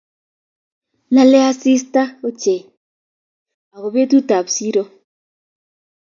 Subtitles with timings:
[1.13, 2.61] like asista ochei
[3.73, 4.83] ago betutab siro